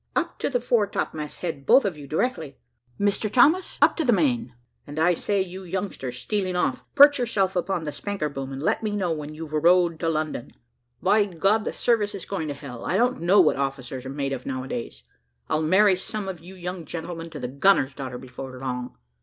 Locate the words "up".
0.15-0.39, 3.83-3.95